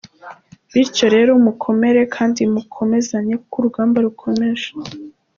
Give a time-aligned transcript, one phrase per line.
[0.71, 4.67] Bityo rero mukomere kandi mukomezanye kuko urugamba rurakomeje.